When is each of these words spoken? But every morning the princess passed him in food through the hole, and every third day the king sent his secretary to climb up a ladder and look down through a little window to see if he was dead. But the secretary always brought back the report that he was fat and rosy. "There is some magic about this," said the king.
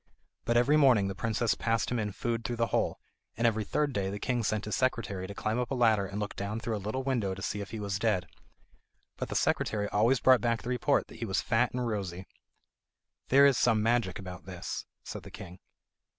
But 0.45 0.57
every 0.57 0.77
morning 0.77 1.09
the 1.09 1.13
princess 1.13 1.53
passed 1.53 1.91
him 1.91 1.99
in 1.99 2.11
food 2.11 2.43
through 2.43 2.55
the 2.55 2.65
hole, 2.73 2.99
and 3.37 3.45
every 3.45 3.63
third 3.63 3.93
day 3.93 4.09
the 4.09 4.17
king 4.17 4.43
sent 4.43 4.65
his 4.65 4.75
secretary 4.75 5.27
to 5.27 5.35
climb 5.35 5.59
up 5.59 5.69
a 5.69 5.75
ladder 5.75 6.07
and 6.07 6.19
look 6.19 6.35
down 6.35 6.59
through 6.59 6.75
a 6.75 6.81
little 6.81 7.03
window 7.03 7.35
to 7.35 7.41
see 7.43 7.61
if 7.61 7.69
he 7.69 7.79
was 7.79 7.99
dead. 7.99 8.25
But 9.17 9.29
the 9.29 9.35
secretary 9.35 9.87
always 9.89 10.19
brought 10.19 10.41
back 10.41 10.63
the 10.63 10.69
report 10.69 11.05
that 11.09 11.19
he 11.19 11.25
was 11.25 11.41
fat 11.43 11.69
and 11.71 11.87
rosy. 11.87 12.25
"There 13.27 13.45
is 13.45 13.59
some 13.59 13.83
magic 13.83 14.17
about 14.17 14.45
this," 14.47 14.87
said 15.03 15.21
the 15.21 15.29
king. 15.29 15.59